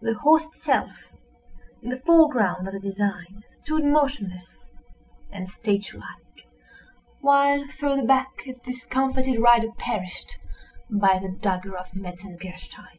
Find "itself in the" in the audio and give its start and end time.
0.46-2.00